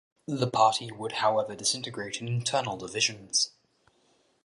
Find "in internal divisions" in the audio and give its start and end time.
2.21-3.51